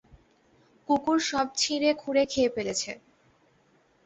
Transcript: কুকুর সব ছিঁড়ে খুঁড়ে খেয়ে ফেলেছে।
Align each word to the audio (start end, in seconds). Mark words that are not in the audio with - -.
কুকুর 0.89 1.17
সব 1.29 1.47
ছিঁড়ে 1.57 1.89
খুঁড়ে 2.01 2.23
খেয়ে 2.25 2.53
ফেলেছে। 2.55 2.91